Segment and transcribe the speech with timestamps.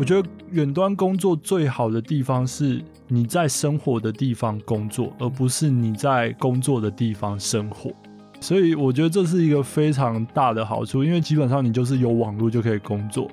[0.00, 7.92] 我觉得远端工作最好的地方是你在生活的地方工作，而不是你在工作的地方生活。
[8.40, 13.30] 所以我觉得这是一个非常大的好处，因为基本上你就是有网络就可以工作。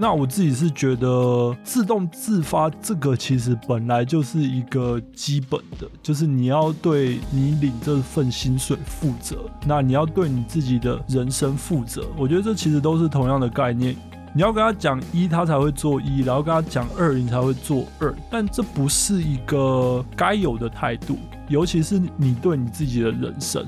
[0.00, 12.06] 那我自己是觉得自动自发这个其实本来就是一个基本的，就是你要对你领这份薪水负责，那你要对你自己的人生负责。
[12.16, 13.96] 我觉得这其实都是同样的概念，
[14.32, 18.14] 你要跟他讲一，他才会做一；然后跟他讲二，你才会做二。
[18.30, 21.18] 但这不是一个该有的态度，
[21.48, 23.66] 尤其是你对你自己的人生。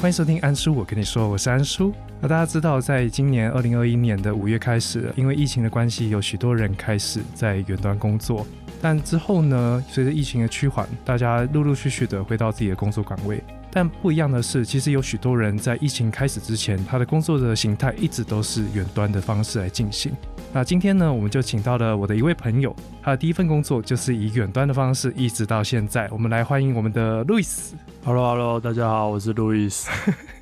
[0.00, 1.92] 欢迎收听安叔，我跟你说，我是安叔。
[2.20, 8.46] 那大家知道，在今年二零二一年的五月开始，因为疫情的关系，有许多人开始在远端工作。
[8.80, 13.42] 但之后呢，随着疫情的趋缓，大家陆陆续续的回到自己的工作岗位。
[13.70, 20.12] 但不一样的是，其实有许多人在疫情开始之前，他的工作的形态一直都是远端的方式来进行。
[20.52, 26.08] 那今天呢，我们就请到了我的一位朋友，他的第一份工作就是以远端的方式一直到现在。
[26.10, 27.74] 我们来欢迎我们的路易斯。
[28.04, 29.90] Hello，Hello，大家好，我是路易斯。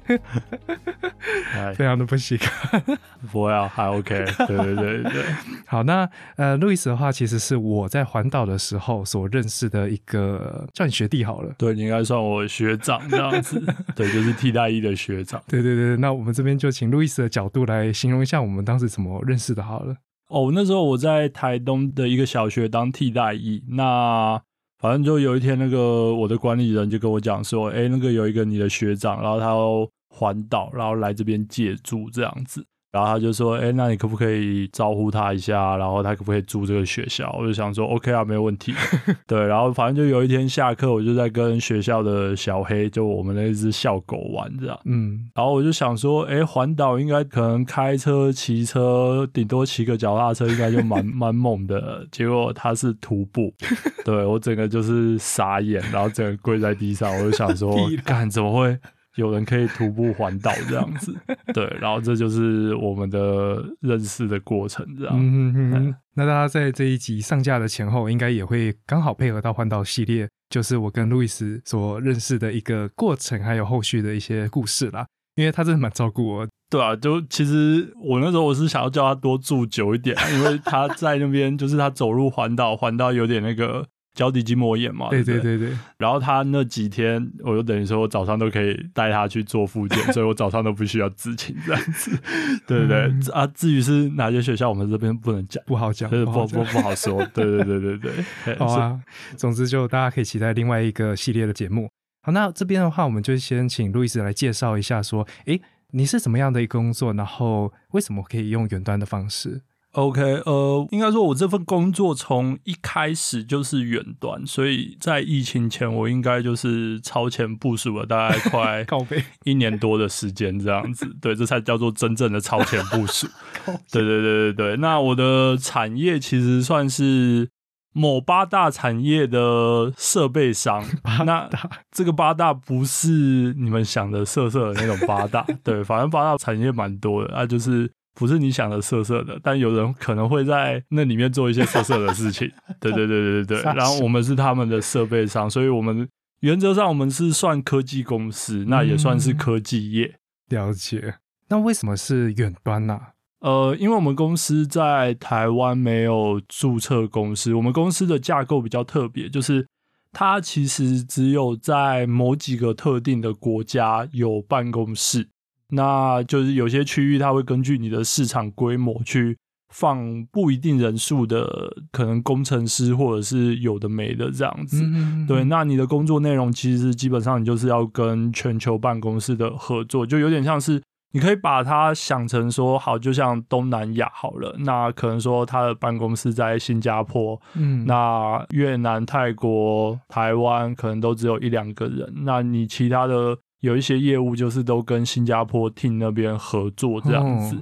[1.75, 2.99] 非常的不习惯，
[3.31, 5.03] 不要还 OK，对对对。
[5.03, 5.23] 对。
[5.67, 13.63] 好，那呃，路易斯的话，其实是我在环岛的时候所认识的一个算学弟好了，对你应该算我学长这样子，
[13.95, 15.43] 对，就是替代役的学长。
[15.47, 19.97] 对对对，那我们这边就请路易斯的角度来形容一下我们当时怎么认识的好了。
[20.29, 24.41] 哦，那时候我在台东的一个小学当替代役，那
[24.83, 29.93] 反正就有一天，那个我的管理人就跟我讲说，哎，那个有一个你的学长，然后他。
[30.15, 35.79] 环岛，然后来这边借住这样子，然后他就说：“哎，那你可不可以招呼他一下？
[35.79, 38.75] 然后他可不可以住这个学校？”我就想说：“OK 啊，没有问题。
[39.27, 44.79] ”对，然后反正就有一天下课，我就在跟学校的小黑，就我们那只校狗玩这样。
[44.85, 53.51] 嗯，然后我就想说：“哎，环岛应该可能开车、骑车，顶多骑个脚踏车，应该就蛮 蛮猛的。”结果他是徒步，
[54.05, 58.77] 对我整个就是傻眼，然后整个跪在地上，我就想说：“干怎么会？”
[59.17, 61.15] 有人可以徒步环岛这样子，
[61.53, 65.15] 对，然后这就是我们的认识的过程，这样。
[65.19, 75.07] 嗯那大家在这一集上架的前后，应该也会刚好配合到环岛系列，就是我跟路易斯所认识的一个过程，还有后续的一些故事啦。
[75.35, 83.87] 因为他真的蛮照顾我，对啊，就其实我那时候我是想要叫他多住久一点，因为他在那边就是他走路环岛，环到有点那个。
[84.15, 85.77] 脚底筋膜炎嘛，对对对对。
[85.97, 92.11] 然后他那几天，我就等于说我早上都可以带他去做复健， 所以我早上都不需要自勤这样子，
[92.67, 93.33] 对对对。
[93.33, 97.25] 啊，至于是哪些学校，我们这边不能讲，不好讲，不不不好说。
[97.33, 98.57] 对对对对对。
[98.59, 99.01] 好啊，
[99.37, 101.89] 总之就大家可以期待另外一个系列的节目。
[102.23, 105.59] 好，那这边的话，我们就先请路易斯来介绍一下，说，哎，
[105.93, 109.63] 你是怎么样的一个工作，然后为什么可以用远端的方式
[109.93, 118.87] ？OK，呃，应该说，我这份工作从一开始就是远端，所以在疫情前，我应该就是超前部署了，大概快
[119.45, 121.07] 一年多的时间这样子。
[121.21, 123.27] 对，这才叫做真正的超前部署。
[123.93, 124.77] 对对对对对。
[124.79, 127.51] 那我的产业其实算是
[127.93, 130.83] 某八大产业的设备商。
[131.27, 131.51] 那
[131.91, 137.91] 这个八大不是你们想的色色的那种八大， 对，反正八大产业蛮多的，那就是。
[138.15, 142.51] 不是你想的色色的，但有人可能会在那里面做一些色色的事情。
[142.81, 143.75] 对对对对对对。
[143.75, 146.09] 然后我们是他们的设备商，所以我们
[146.41, 150.17] 原则上我们是算科技公司，那也算是科技业。
[150.49, 151.15] 了解。
[151.49, 153.01] 那为什么是远端呢？
[153.41, 159.67] 呃，因为我们公司在台湾没有注册公司，我们公司的架构比较特别，就是
[160.13, 165.29] 它其实只有在某几个特定的国家有办公室。
[165.75, 169.39] 那就是有些区域，它会根据你的市场规模去
[169.71, 174.85] 放不一定人数的可能工程师，或者是有的没的这样子。
[175.27, 180.83] 对，那你的工作内容其实基本上你就是要跟全球办公室的合作，就有点像是
[181.13, 193.39] 你可以把它想成说，好，就像东南亚好了，那可能说他的办公室在新加坡，嗯，那越南、泰国、台湾可能都只有一两个人，那你其他的。
[193.63, 197.57] 有一些业务就是都跟新加坡 team 那边合作这样子，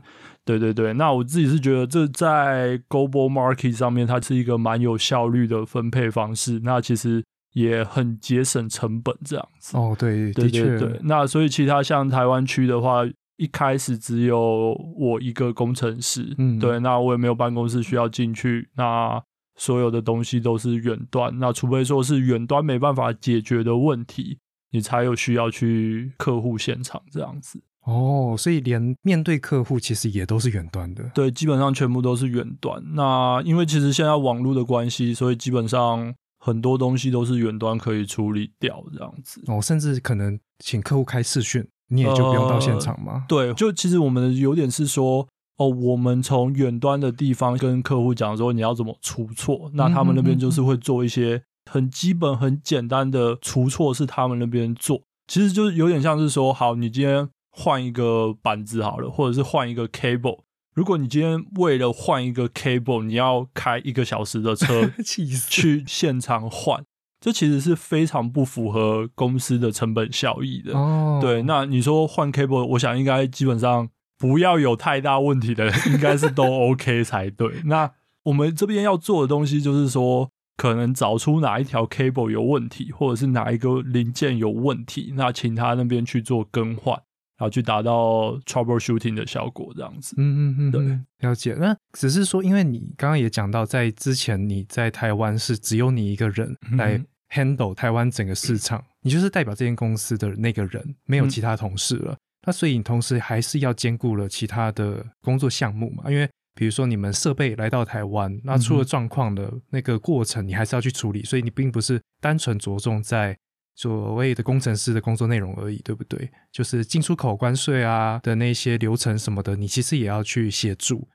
[0.45, 0.95] 对对对。
[0.95, 6.59] 那我自己是觉得这在 global market 上面，它是一个蛮有效率的分配方式。
[6.65, 9.77] 那其实也很节省成本这样子。
[9.77, 10.79] 哦，对，的确。
[10.79, 10.99] 对。
[11.05, 13.03] 那所以其他像台湾区的话，
[13.37, 16.81] 一开始只有我一个工程师，嗯，对。
[16.81, 19.23] 那我也没有办公室需要进去，那
[19.57, 21.39] 所有的东西都是远端。
[21.39, 24.39] 那除非说是远端没办法解决的问题。
[24.71, 31.03] 你才有需要去客户现场这样子哦，所以连面对客户其实也都是远端的。
[31.15, 32.83] 对，基本上全部都是远端。
[32.95, 39.43] 那因为其实现在网络的关系，所以基本上很多东西都是远端可以处理掉这样子。
[39.47, 43.25] 哦，甚至可能请客户开视讯，你也就不用到现场吗？
[43.27, 45.27] 对，就其实我们有点是说，
[45.57, 55.03] 哦，我们从远端的地方跟客户讲说你要怎么出错，那他们那边就是会做一些很基本、很简单的除错，是他们那边做。
[55.27, 57.29] 其实就是有点像是说，好，你今天。
[57.53, 60.39] 换一个板子好了，或者是换一个 cable。
[60.73, 66.85] 如果你今天为了换一个 cable，你要开一个小时的车 去现场换，
[67.21, 70.79] 这其实是非常不符合公司的成本效益的。
[70.79, 77.63] 哦，对，那你说换 cable，我想应该基本上不要有太大问题的，应该是都 OK 才对。
[77.65, 77.91] 那
[78.23, 87.01] 我们这边要做的东西就是说，可能找出哪一条 cable 有问题，或者是哪一个零件有问题，那请他那边去做更换。
[87.39, 90.15] 然后去达到 troubleshooting 的效果，这样子。
[90.19, 91.57] 嗯嗯嗯，对，了解。
[91.59, 102.15] 那只是说，因为你刚刚也讲到，在之前你在台湾是只有你一个人来 handle 台湾整个市场， 你就是代表这间公司的那个人，没有其他同事了。
[102.47, 106.11] 那所以你同时还是要兼顾了其他的工作项目嘛？
[106.11, 106.29] 因为
[106.61, 111.25] 比如说你们设备来到台湾，那出了状况的那个过程，你还是要去处理。
[111.25, 113.39] 所以你并不是单纯着重在。
[113.77, 116.31] 所谓的工程师的工作内容而已，对不对？
[116.53, 121.09] 就是进出口关税啊的那些流程什么的，你其实也要去协助。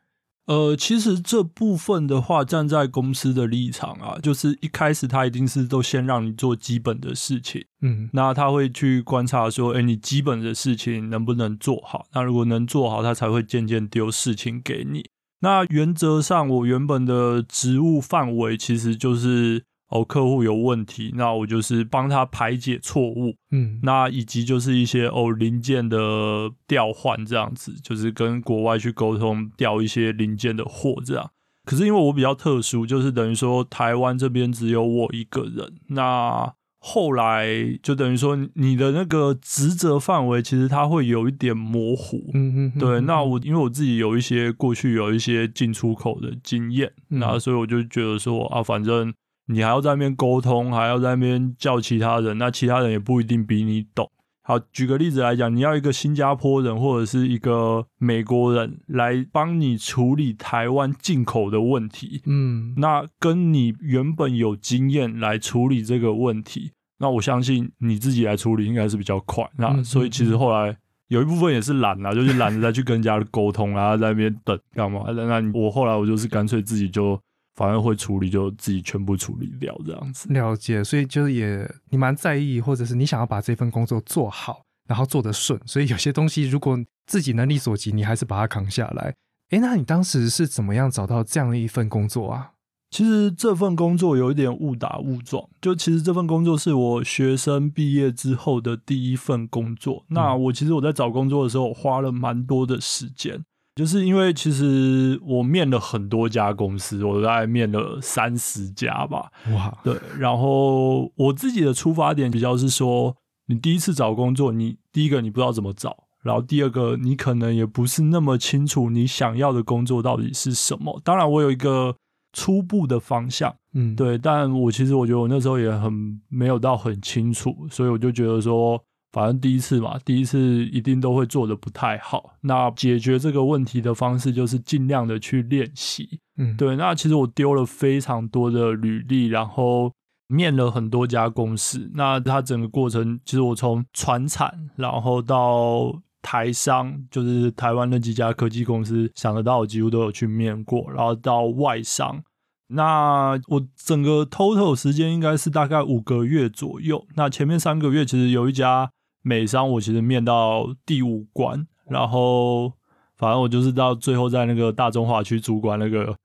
[0.47, 12.07] 呃，其实这部分的话，站在公司的立场啊，就是一开始他一定是都先让你做基本的事情，嗯，那他会去观察说，哎，你基本的事情能不能做好？
[12.13, 15.06] 那如果能做好，他才会渐渐丢事情给你。
[15.40, 19.64] 那原则上，我原本的职务范围其实就是。
[19.88, 31.30] 哦，客户有问题，那我就是帮他排解错误，嗯，那以及就是一些哦零件的调换这样子，就是跟国外去沟通调一些零件的货这样。
[31.66, 36.52] 可是因为我比较特殊，就是等于说台湾这边只有我一个人，那
[36.88, 37.48] 后来
[37.82, 43.02] 就等于说你的那个职责范围其实它会有一点模糊，嗯嗯，对。
[43.02, 49.14] 那我因为我自己有一些过去有一些进出口的经验，那所以我就觉得说啊，反正。
[49.48, 54.10] 你还要在那边沟通，还要在那边叫其他人，那其他人也不一定比你懂。
[54.42, 69.44] 好，举个例子来讲，你要一个新加坡人或者是一个美国人来帮你处理台湾进口的问题，嗯，那跟你原本有经验来处理这个问题，那我相信你自己来处理应该是比较快。
[69.57, 70.75] 那所以其实后来
[71.07, 75.03] 有一部分也是懒啊，就是懒得再去跟人家沟通，然后在那边等干嘛？
[75.12, 77.19] 那我后来我就是干脆自己就。
[77.57, 80.27] 反而会处理，就自己全部处理掉这样子。
[80.27, 85.57] 了解，所以就是也你蛮在意，或者是你想要把这份工作做好，然后做得顺。
[85.65, 86.77] 所以有些东西如果
[87.07, 89.15] 自己能力所及，你还是把它扛下来。
[89.51, 92.51] 诶，那你当时是怎么样找到这样的一份工作啊？
[92.95, 100.06] 其实这份工作有一点误打误撞，就其实这份工作是我学生毕业之后的第一份工作。
[100.07, 103.44] 那我其实我在找工作的时候花了蛮多的时间。
[103.75, 109.30] 就是因为其实我面了很多家公司，我大概面了三十家吧。
[109.51, 110.00] 哇，对。
[110.18, 113.13] 然后我自己的出发点比较是说，
[113.48, 121.01] 你第一次找工作，你第一个你不知道怎么找，然后第二个你可能也不是那么清楚你想要的工作到底是什么。
[121.03, 121.93] 当然，我有一个
[122.36, 124.15] 初步的方向，嗯，对。
[124.15, 125.92] 但我其实我觉得我那时候也很
[126.30, 128.80] 没有到很清楚，所以我就觉得说。
[129.12, 132.34] 反正第一次嘛，第一次一定都会做的不太好。
[132.42, 136.20] 那解决这个问题的方式就是尽量的去练习。
[136.36, 136.75] 嗯，对。
[136.75, 139.89] 那其实我丢了非常多的履历，然后
[140.27, 141.89] 面了很多家公司。
[141.94, 150.91] 那它整个过程，其实我从船产，然后到台商，就是台湾那几家科技公司，想得到我几乎都有去面过。
[150.91, 152.24] 然后到外商，
[152.70, 157.05] 那我整个 total 时间应该是大概五个月左右。
[157.15, 158.89] 那前面三个月其实有一家。
[159.27, 162.72] 美商我其实面到第五关，然后
[163.17, 166.15] 反正我就是到最后在那个大中华区主管那个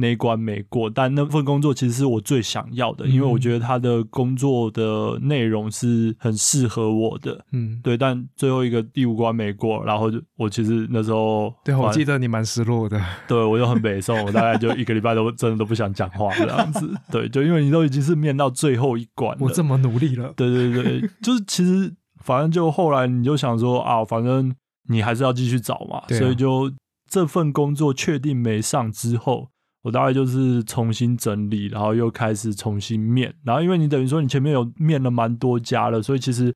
[0.00, 7.96] 那一关没过，但那份工作其实是我最想要的，因为我觉得他的工作的内容是很适合我的，嗯，对。
[7.96, 21.94] 但最后一个第五关没过，然后就我其实那时候，对我记得你蛮失落的，对我就很北宋，我大概就一个礼拜都 真的都不想讲话这样子，对，就因为你都已经是面到最后一关，我这么努力了，对对对，就是其实。
[22.22, 24.54] 反正就后来你就想说啊，反正
[24.90, 26.70] 你还是要继续找嘛，所以就
[27.08, 29.48] 这份工作确定没上之后，
[29.82, 33.34] 我大概就是重新整理，然后又开始重新面。
[33.44, 36.54] 然后因为你等于说你前面有面了蛮多家了，所以其实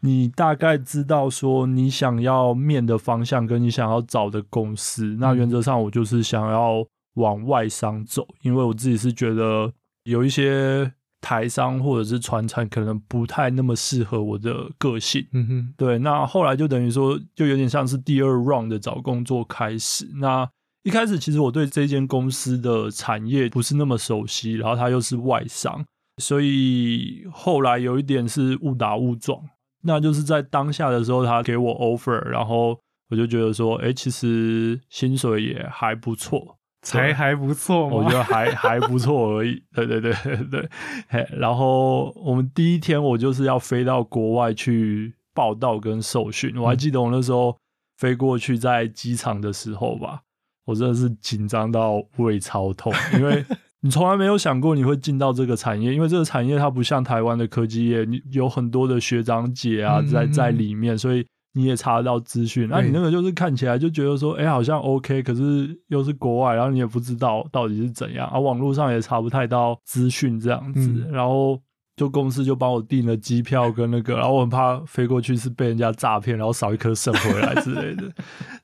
[0.00, 9.72] 你大概知道说你想要面的方向跟你想要找的公司，那原则上我就是想要往外商走，因为我自己是觉得
[10.04, 15.24] 有一些台商或者是船产可能不太那么适合我的个性。
[15.32, 20.10] 嗯哼，对，那后来就等于说，就有点像是第二 round 的找工作开始。
[20.14, 20.48] 那
[20.82, 25.84] 一开始其实我对这间公司的产业不是那么熟悉，然后它又是外商，
[26.18, 29.40] 所以后来有一点是误打误撞。
[29.84, 32.78] 那就是在当下的时候，他给我 offer，然后
[33.10, 39.60] 我就觉得说，哎，其实薪水也还不错，才还不错我觉得还还不错而已。
[39.74, 40.12] 对对对
[40.50, 40.68] 对，
[41.08, 47.56] 嘿，然后我们第一天我就是要飞到国外去报道跟受训，我还记得我那时候
[47.96, 50.20] 飞过去在机场的时候吧，
[50.64, 53.44] 我真的是紧张到胃超痛，因为。
[53.84, 62.68] 你从来没有想过你会进到这个产业，因为这个产业它不像台湾的科技业，你有很多的学长姐啊在在里面，所以你也查得到资讯。
[62.70, 71.60] 那你那个就是看起来就觉得说，哎，好像 OK，可是又是国外，然后你也不知道到底是怎样，啊，网络上也查不太到资讯这样子，然后。
[71.94, 78.10] 就公司就帮我订了机票跟那个，然后我很怕飞过去是被人家诈骗，然后少一颗肾回来之类的。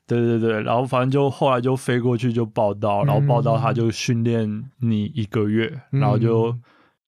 [0.09, 6.53] 对对对，然后反正就后来就飞过去就报道，然后报道他就训练你一个月，然后就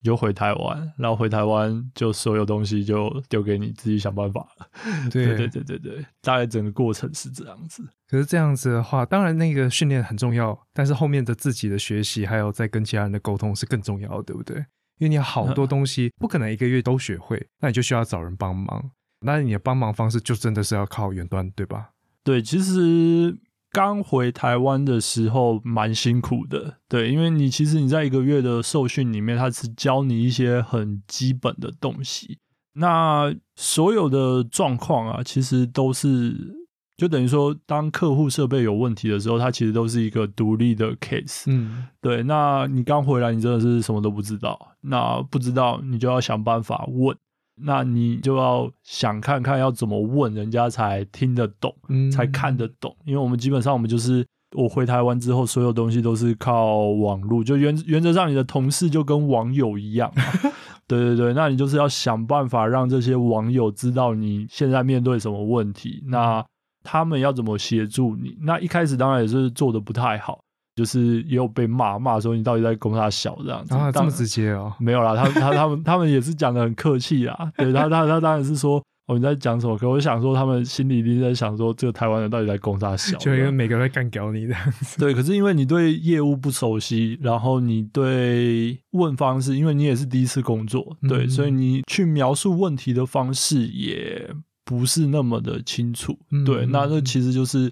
[0.03, 4.67] 就回台湾，然后回台湾就所有东西就丢给你自己想办法了。
[5.09, 7.83] 对对对对对，大概整个过程是这样子。
[8.07, 14.57] 可是这样子的话，当然那个训练很重要，但是后面的自己的学习还有在跟其他人的沟通是更重要的，对不对？
[14.99, 18.91] 因为你好多东西不可能一个月都学会，那你就需要找人帮忙。
[19.25, 21.89] 那你的帮忙方式就真的是要靠远端，对吧？
[22.23, 23.37] 对，其实
[23.71, 32.39] 刚回台湾的时候蛮辛苦的，对，因为你其实你在一个月的受训里面，他只教你一些很基本的东西，
[32.73, 36.59] 那所有的状况啊，其实都是。
[36.97, 41.45] 就等于说，当客户设备有问题的时候，它其实都是一个独立的 case。
[41.47, 42.21] 嗯，对。
[42.21, 44.75] 那你刚回来，你真的是什么都不知道。
[44.81, 47.17] 那不知道，你就要想办法问。
[47.55, 51.75] 那你就要想看看要怎么问人家才听得懂，
[52.11, 52.95] 才看得懂。
[53.05, 57.43] 因为我们基本上，我们就是我回台湾之后，所有东西都是靠网络。
[57.43, 60.11] 就原原则上，你的同事就跟网友一样。
[60.87, 66.03] 对对对，那你就是要想办法让这些网友知道你现在面对什么问题。
[66.07, 66.45] 那
[66.83, 68.37] 他们要怎么协助你？
[68.41, 70.41] 那一开始当然也是做的不太好，
[70.81, 73.75] 就是也有被骂，骂说你到底在攻他小这样子。
[73.75, 74.73] 啊，这么直接哦？
[74.79, 77.51] 没有啦，他他他们 他们也是讲的很客气啊。
[77.55, 79.77] 对他他他当然是说哦你在讲什么？
[79.77, 84.97] 可我想说他们心里一定在想说这个台湾人到底在攻他小， 就因为每个人在干掉你这样子。
[84.97, 94.27] 对，可是因为你对业务不熟悉，然后你对问方式，因为你也是第一次工作，对，所以你去描述问题的方式也。
[94.63, 97.69] 不是那么的清楚，对，那这其实就是，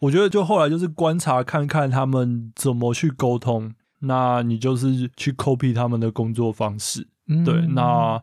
[0.00, 7.08] 我觉得就后来就是观察看看他们怎么去沟通，那你就是去 copy 他们的工作方式，
[7.44, 8.22] 对，那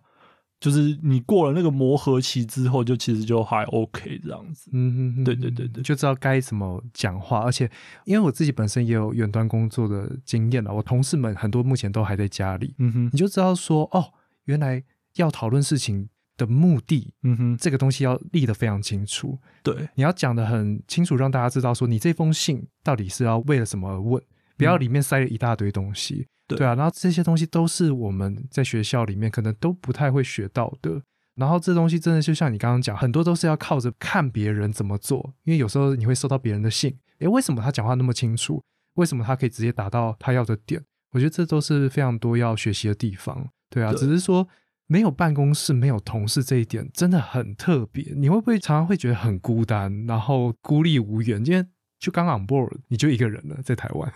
[0.60, 7.70] 就是你过了那个磨合期之后，就其实就还 OK 这样子，嗯，对对对对，就知道该怎么讲话，而且
[8.06, 14.14] 因为我自己本身也有远端工作的经验了，我同事们很多目前都还在家里，嗯哼，你就知道说哦，
[14.46, 14.84] 原来
[15.16, 16.10] 要讨论事情。
[16.38, 19.38] 的目的，嗯哼，这个东西要立得非常清楚。
[19.64, 24.22] 对，你要讲的很清楚，让大家知道说你这封信到底是要为了什么而问，
[24.58, 26.28] 不要里面塞了一大堆东西。
[26.48, 31.02] 对啊，然后这些东西都是我们在学校里面可能都不太会学到的。
[31.36, 38.62] 然后这东西真的就像你刚刚讲，很多都是要靠着看别人怎么做，因为有时候你会收到别人的信，诶，为什么他讲话那么清楚？
[38.94, 40.84] 为什么他可以直接达到他要的点？
[41.12, 43.50] 我觉得这都是非常多要学习的地方。
[43.70, 44.48] 对啊，只是说。
[44.88, 48.14] 没有办公室，没有同事，这一点真的很特别。
[48.16, 51.44] 你会不会常常会觉得很孤单，然后孤立无援？
[51.46, 51.66] 因为
[52.00, 54.14] 就刚 on board，你就一个人了，在台湾。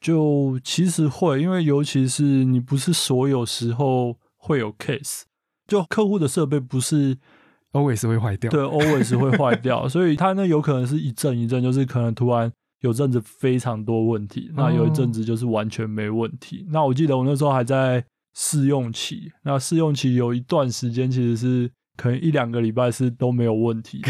[0.00, 5.22] 就其实会，因为尤其是你不是所有时候会有 case，
[5.66, 7.16] 就客户的设备不是
[7.72, 16.66] always 会坏掉，对，always 会坏掉， 所以它那有可能是一阵一阵，就是可能突然有阵子非常多问题，那有一阵子就是完全没问题。
[16.68, 18.04] 那我记得我那时候还在。
[18.34, 24.00] 试用期，那试用期有一段时间其实是可能一两个礼拜是都没有问题。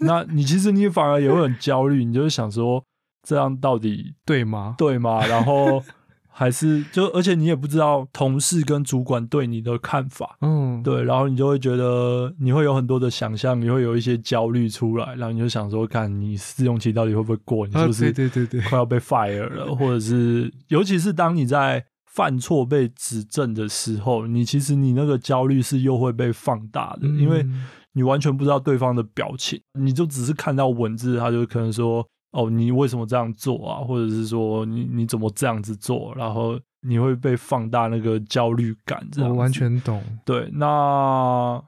[0.00, 2.84] 那你其实你反而也会很焦虑，你就是想说
[3.26, 4.76] 这样到底对吗？
[4.78, 5.26] 对吗？
[5.26, 5.82] 然后
[6.28, 17.66] 还是就而且你也不知道同事跟主管对你的看法，嗯，对，然后你就会觉得你会有很多的想象，你会有一些焦虑出来，然后你就想说，看你试用期到底会不会过？
[17.66, 19.74] 你是不是对对对快要被 fire 了？
[19.74, 21.84] 或者是尤其是当你在。
[22.14, 27.44] 犯错被指正的时候，你其实你那个焦虑是又会被放大的，因为
[27.94, 40.02] 你完全不知道对方的表情，你就只是看到文字，他就可能说：“哦，你为什么这样做啊？”或者是说：“你你怎么这样子做？”然后你会被放大那个焦虑感，这样我完全懂。
[40.24, 40.50] 对。
[40.52, 41.62] 那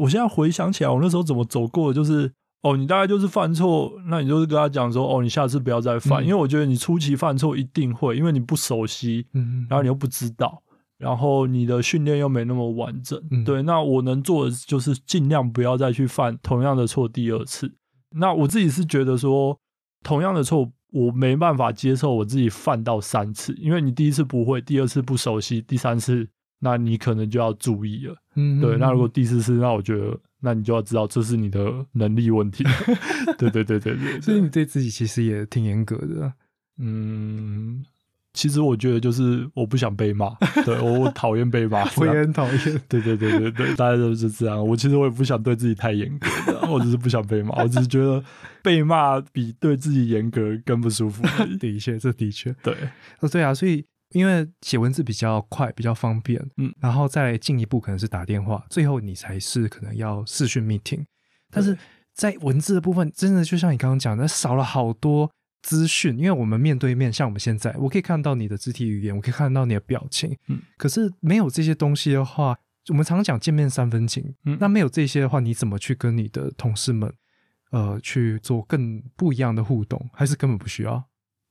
[0.00, 2.30] 我现在回想起来，我那时候怎么走过的，就是
[2.66, 10.62] 哦，你大概就是犯错，那你就是跟他讲说：“哦，你下次不要再犯。”因为我觉得你初期犯错一定会，因为你不熟悉，嗯，然后你又不知道。
[10.98, 17.70] 然后你的训练又没那么完整，对，那我能做的就是尽量不要再去犯同样的错第二次。
[18.12, 19.58] 那我自己是觉得说，
[20.02, 26.26] 同样的错我没办法接受我自己犯到三次，因为你第一次不会，第二次不熟悉，第三次
[26.58, 28.16] 那你可能就要注意了。
[28.34, 28.76] 嗯，对。
[28.76, 32.64] 那如果第四次，那我觉得那你就要知道这是你的能力问题。
[33.38, 36.32] 对对对对对，所以你对自己其实也挺严格的。
[36.78, 37.84] 嗯。
[38.32, 40.28] 其实我觉得就是我不想被骂，
[40.62, 42.82] 对我讨厌被骂， 我也很讨厌。
[42.86, 44.62] 对对对对对，大家都是这样。
[44.62, 46.28] 我其实我也不想对自己太严格，
[46.68, 48.22] 我只是不想被骂，我只是觉得
[48.62, 51.22] 被骂比对自己严格更不舒服。
[51.58, 52.76] 的确，这的确对。
[53.20, 61.04] 哦，对啊，所以因为写文字比较快，比较方便，嗯，然后再进一步可能是打电话，最后你才是可能要视讯 meeting。
[61.50, 61.76] 但是
[62.14, 65.30] 在文字的部分，真的就像你刚刚讲的，少了好多。
[65.62, 70.36] 资讯，因为我们面对面，像我们现在，我可以看到你的肢体语言，我可以看到你的表情。
[70.46, 72.56] 嗯，可是没有这些东西的话，
[72.88, 74.32] 我们常常讲见面三分情。
[74.44, 77.12] 嗯，那没有这些的话，你怎么去跟你的同事们，
[77.72, 80.08] 呃，去做更不一样的互动？
[80.12, 81.04] 还是根本不需要？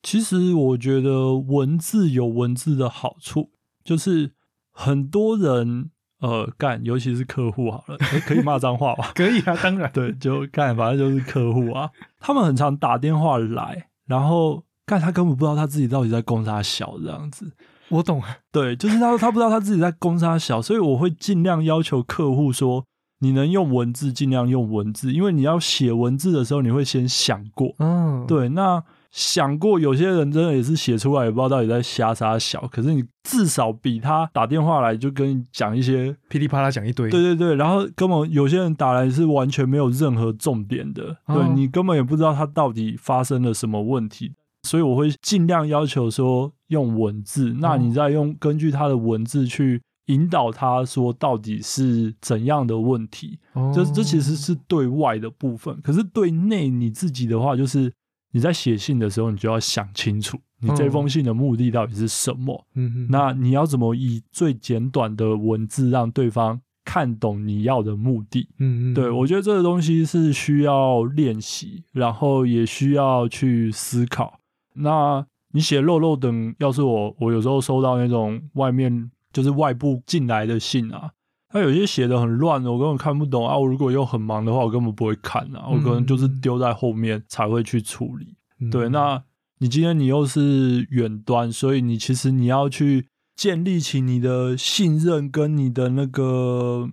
[0.05, 3.49] 其实我觉得文字有文字的好处，
[3.83, 4.33] 就是
[4.71, 7.97] 很多人呃干，尤其是客户好了，
[8.27, 9.13] 可以骂脏话吧？
[9.17, 13.87] 可以啊，当然，对，就干，反正就是客户啊，他们很常打电话来。
[14.05, 17.51] 然后，干他根本不知道他自己到底在攻杀小这样子，
[17.89, 18.21] 我懂。
[18.51, 22.85] 对，就是他他不知道他自己在攻杀小，所以我会尽量要求客户说，
[23.21, 27.73] 你能用文字尽量用文字，因为你要写文字的时候，你会先想过。
[27.79, 28.83] 嗯，对，那。
[29.15, 53.39] 想过有些人真的也是写出来也不知道到底在瞎撒小，可是你至少比他打电话来就跟你讲一些噼里啪啦讲一堆，对对对，然后根本有些人打来是完全没有任何重点的，对你根本也不知道他到底发生了什么问题，所以我会尽量要求说用文字，那你再用根据他的文字去引导他说到底是怎样的问题，
[53.73, 57.89] 这这其实是对外的部分，可是对内你自己的话就是。
[58.35, 62.67] 你在写信的时候，你就要想清楚，你这封信的目的到底是什么？
[62.75, 68.49] 嗯，那你要怎么以最简短的文字让对方看懂你要的目的？
[68.59, 74.41] 嗯嗯，对我觉得这个东西是需要练习，然后也需要去思考。
[74.73, 81.09] 那你写漏漏等，要是我，我有时候收到那种外面就是外部进来的信啊。
[81.55, 83.57] 他有些写的很乱的，我根本看不懂啊！
[83.57, 85.69] 我如果又很忙的话，我根本不会看啊！
[85.69, 88.35] 我可能就是丢在后面才会去处理。
[88.69, 89.23] 对，那
[89.59, 96.89] 你今天你又是远端，所以你其实你要去建立起你的信任跟你的那个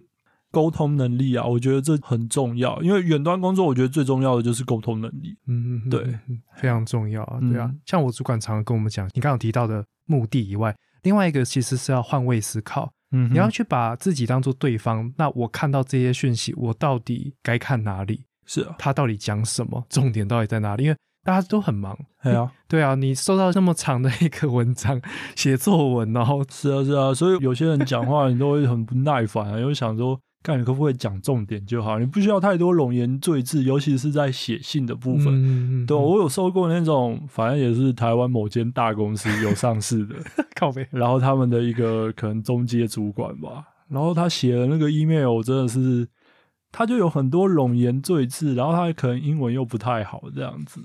[0.53, 1.44] 沟通能力啊！
[1.44, 5.37] 我觉得这很重要，因为远端工作，我觉得最重要的就是沟通能力。
[5.48, 6.16] 嗯，对，
[6.55, 7.40] 非常重要啊！
[7.40, 10.72] 对啊，像我主管常常跟我们讲，你刚刚提到的目的以外，
[11.03, 12.92] 另外一个其实是要换位思考。
[13.12, 18.25] 嗯，你要去把自己当做对方，那我看到这些讯息，我到底该看哪里？
[18.46, 19.85] 是啊，他到底讲什么？
[19.88, 20.85] 重点到底在哪里？
[20.85, 21.96] 因为大家都很忙。
[22.22, 25.01] 对啊， 对啊，你收到这么长的一个文章，
[25.37, 30.18] 写作文，然后是啊是啊，所以有些人讲话你都会很不耐烦啊，因为想说。
[30.42, 35.87] 看你可不可以讲重点就好，你不需要太多冗言赘字，尤其是在写信的部分。
[35.87, 40.16] 对，我有收过那种，反正也是台湾某间大公司有上市的，
[40.57, 40.87] 靠背。
[40.90, 46.09] 然后他们的一个可能中阶主管吧，然后他写的那个 email 真的是，
[46.72, 50.81] 他就有很多冗言赘字，然后他可能英文又不太好，这样子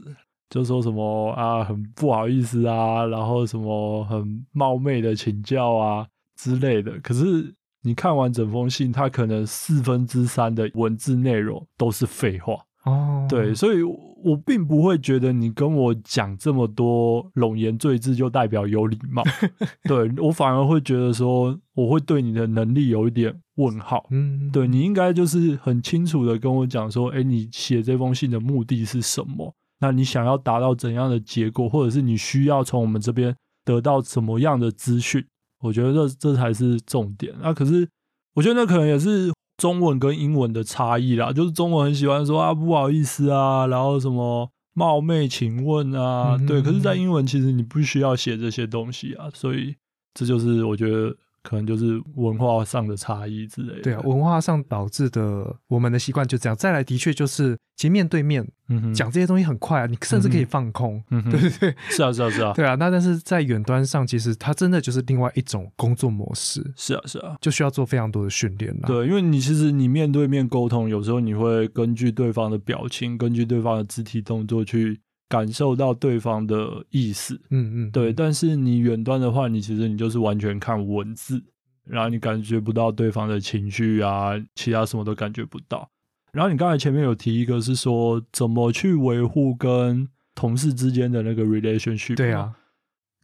[0.49, 7.55] 就说什么啊，很不好意思啊，然后什么很冒昧的请教啊之类的，可是。
[7.87, 13.25] 你看完整封信，它可能四分之三的文字内容都是废话哦。
[13.29, 19.23] 对，所以我并不会觉得你跟我讲这么多冗言赘字就代表有礼貌。
[19.87, 24.05] 对我反而会觉得说，我会对你的能力有一点问号。
[24.09, 29.53] 嗯，对你应该就是很清楚的跟我讲说，哎，你写这封信的目的是什么？
[29.79, 35.23] 那你想要达到怎样的结果，或者是你需要从我们这边得到什么样的资讯？
[35.59, 37.53] 我觉得这这才是重点啊！
[37.53, 37.87] 可是
[38.35, 41.33] 我觉得那可能也是中文跟英文的差异啦。
[41.33, 46.61] 就是中文很喜欢说啊不好意思啊，然后什么冒昧请问啊，对。
[46.61, 49.75] 可是，在英文其实你不需要写这些东西啊，所以
[50.13, 51.15] 这就是我觉得
[51.47, 53.81] 可能就是文化上的差异之类的。
[53.81, 56.55] 对啊，文化上导致的我们的习惯就这样。
[56.57, 58.45] 再来，的确就是其实面对面
[58.93, 61.73] 讲这些东西很快啊，你甚至可以放空，嗯哼 对不对？
[61.89, 67.37] 是啊，是啊，是啊，对啊，那但是在远端上，其实它真的就是另外一种工作模式，是啊，是啊。
[67.39, 68.87] 就需要做非常多的训练了。
[68.87, 77.39] 对，因为你其实你面对面沟通，有时候你会根据对方的表情，根据对方的肢体动作去感受到对方的意思。
[77.49, 81.43] 嗯嗯，对，但是你远端的话，你其实你就是完全看文字，
[81.83, 85.89] 然后你感觉不到对方的情绪啊，其他什么都感觉不到。
[86.31, 92.53] 然后你刚才前面有提一个是说怎么去维护跟同事之间的那个 relationship，对啊，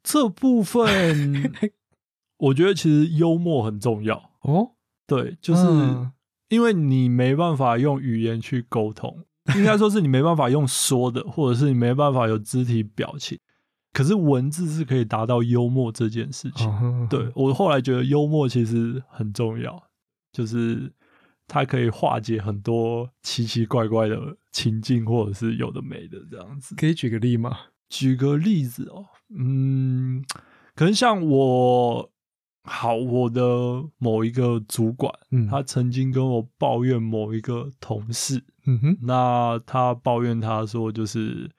[0.02, 1.54] 这部分
[2.38, 4.32] 我觉得其实幽默很重要。
[4.42, 4.72] 哦，
[5.06, 6.12] 对，就是嗯
[6.50, 13.38] 因为你没办法用语言去沟通，应该说是你没办法用说的，或者是你没办法有肢体表情。
[13.92, 16.68] 可是文字是可以达到幽默这件事情。
[16.68, 19.84] 哦对我后来觉得幽默其实很重要，
[20.32, 20.92] 就是
[21.48, 26.74] 它可以化解很多奇奇怪怪的情境，或者是有的没的这样子。
[26.76, 27.56] 可以举个例吗？
[27.90, 29.06] 举个例子哦，
[29.38, 30.24] 嗯，
[30.74, 32.10] 可能像我，
[32.64, 33.42] 好，我的
[33.98, 41.50] 某一个主管，嗯，他曾经跟我抱怨某一个同事，嗯哼，那他抱怨他说就是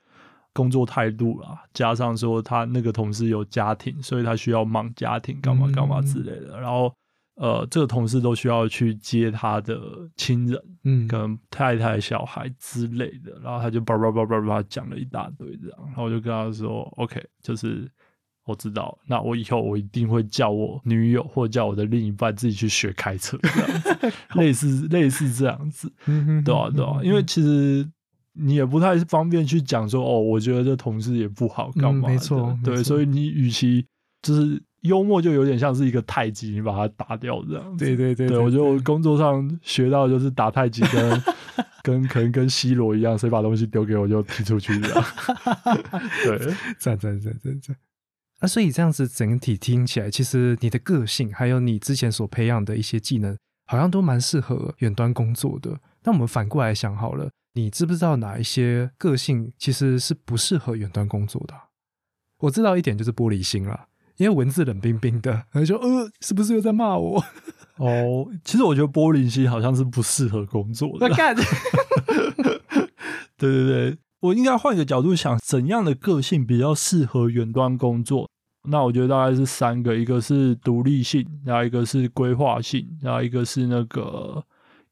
[0.52, 6.92] 工作态度啦，加上说他那个同事有家庭，所以他需要忙家庭，干嘛干嘛之类的，然后。
[7.36, 17.90] 呃，这个同事都需要去接他的亲人，嗯，可能太太、小孩之类的，然后他就叭叭叭叭叭讲了一大堆这样，然后我就跟他说：“OK，就是
[18.46, 25.90] 我知道，那我以后我一定会叫我女友或叫我的另一半自己去学开车，这样子， 类似类似这样子，
[26.44, 27.88] 对啊对啊，因为其实
[28.34, 33.86] 你也不太方便去讲说哦，我觉得这同事也不好干嘛没错对，所以你与其
[34.22, 41.22] 就是幽默，就有点像是一个太极，你把它打掉这样子，对对对对，我觉得我工作上学到的就是打太极跟
[41.82, 45.04] 跟可能跟 C 罗一样，谁把东西丢给我就踢出去这样。
[46.24, 46.38] 对，
[46.78, 47.76] 赞赞赞赞赞。
[48.40, 55.80] 啊，所以这样子整体听起来，其实你的个性还有你之前所培养的一些技能，好像都蛮适合远端工作的。
[56.02, 61.68] 那我们反过来想好了，你知不知道哪一些个性其实是不适合远端工作的啊、
[62.40, 67.24] 我知道一点就是玻璃心啦，因为文字冷冰冰的，然后就呃，是不是又在骂我？
[67.78, 71.08] 哦，其实我觉得玻璃心好像是不适合工作的
[73.36, 78.30] 对对对，我应该换个角度想，怎样的个性比较适合远端工作？
[78.70, 84.42] 那我觉得大概是三个，一个是独立性，然后一个是规划性，然后一个是那个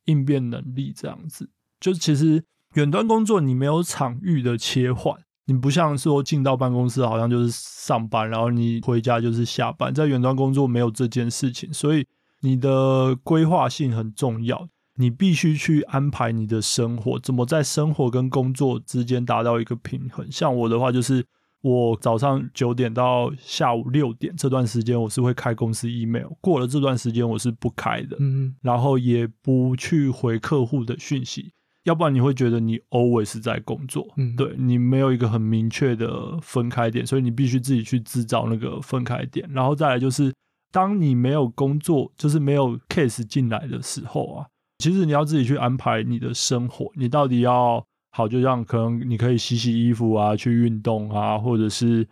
[0.05, 1.49] 应变能力，这样子。
[1.81, 12.07] 就其实远端工作你没有场域的切换，你不像说进到办公室好像就是上班，然后你回家就是下班，在远端工作没有这件事情，所以
[12.43, 14.69] 你的规划性很重要。
[14.97, 20.31] 你必须去安排你的生活，怎么在生活跟工作之间达到一个平衡。
[20.31, 21.25] 像我的话，就是
[21.63, 31.53] 我早上九点到下午六点这段时间，我是会开公司 email，过了这段时间我是不开的，嗯，然后也不去回客户的讯息，
[31.85, 40.35] 要不然你会觉得你 always 在工作，嗯对你没有一个很明确的分开点，所以你必须自己去制造那个分开点，然后再来就是，
[40.71, 44.47] 当你没有工作，就是没有 case 进来的时候啊，
[44.83, 52.05] 其实你要自己去安排你的生活，你到底要好，就像可能你可以洗洗衣服啊，去运动啊，或者是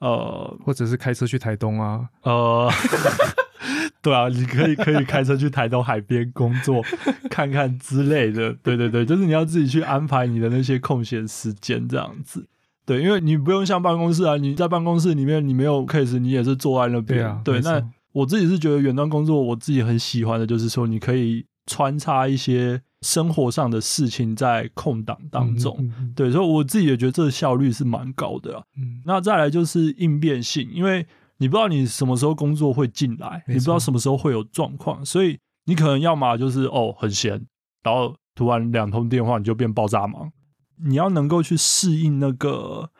[0.00, 2.70] 呃或者是开车去台东啊，呃，
[4.02, 6.82] 对啊，你可以可以开车去台东海边工作
[7.30, 12.46] 看看之类的，对对对，就是你要自己去安排你的那些空闲时间这样子。
[12.86, 17.20] 对，因为你不用像办公室啊，你在办公室里面你没有 case，你也是坐在那边。
[17.20, 17.80] 对啊对，那
[18.12, 25.76] 我自己是觉得远端工作，我自己很喜欢的就是说，你可以穿插一些生活上的事情在空档当中。
[25.78, 28.64] 嗯嗯对，所以我自己也觉得这个效率是蛮高的啊。
[28.76, 29.00] 嗯。
[29.04, 31.06] 那再来就是应变性，因为
[31.38, 37.40] 你不知道你什么时候工作会进来，你不知道什么时候会有状况，所以你可能要么就是哦很闲，
[37.84, 40.32] 然后突然两通电话你就变爆炸忙，
[40.84, 42.90] 你要能够去适应那个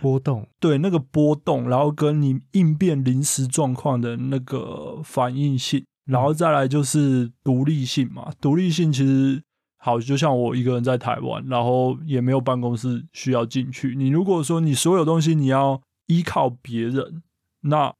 [0.00, 8.32] 波动，对那个波动，然后跟你应变临时状况的那个反应性，然后再来就是独立性嘛。
[8.40, 9.42] 独立性其实
[9.76, 13.94] 好，就像我一个人在台湾，然后也没有办公室需要进去。
[13.96, 17.22] 你如果说你所有东西你要依靠别人，
[17.62, 17.94] 那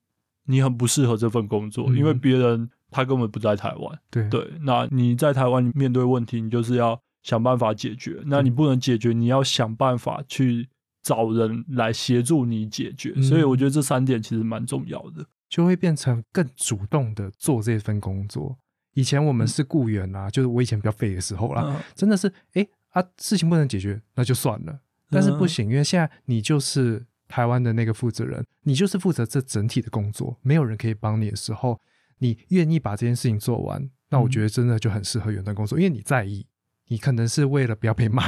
[0.47, 3.99] 你很不适合这份工作，嗯因为别人他根本不在台湾。
[4.11, 8.21] 对对，那你在台湾面对问题，你就是要想办法解决。
[8.27, 10.69] 那你不能解决，你要想办法去
[11.03, 13.13] 找人来协助你解决。
[13.17, 15.25] 嗯所以我觉得这三点其实蛮重要的。
[15.51, 18.57] 就会变成更主动的做这份工作。
[18.95, 24.81] 以前我们是雇员啊，就是我以前比较废的时候啦，嗯真的是哎啊，事情不能解决，那就算了。
[25.11, 31.81] 但是不嗯行，因为现在你就是台湾的那个负责人，你就是负责这整体的工作，没有人可以帮你的时候，
[32.19, 36.47] 你愿意把这件事情做完，那我嗯觉得真的就很适合远端工作，因为你在意，
[36.89, 38.25] 你可能是为了不要被骂，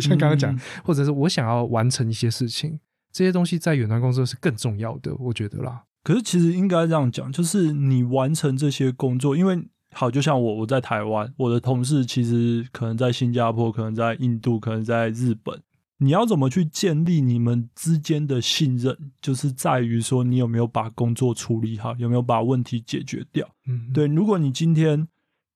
[0.00, 2.78] 像刚刚讲，嗯或者是我想要完成一些事情，
[3.12, 5.85] 这些东西在远端工作是更重要的，我觉得啦。
[6.06, 9.60] 可是其实应该这样讲，就是你完成这些工作，因为
[9.92, 15.60] 好，就像我我在台湾，我的同事其实可能在新加坡，可能在印度，可能在日本。
[15.98, 23.44] 你要怎么去建立你们之间的信任，就是在于说你有没有把工作处理好，有没有把问题解决掉。
[23.66, 25.08] 嗯，对，如果你今天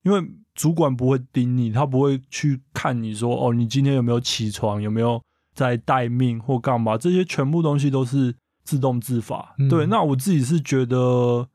[0.03, 0.21] 因为
[0.57, 5.23] 主管不会盯你，他不会去看你说哦，你今天有没有起床，有没有
[5.55, 8.35] 在待命或干嘛，这些全部东西都是
[8.71, 9.57] 自动自发。
[9.59, 11.49] 嗯对，那我自己是觉得，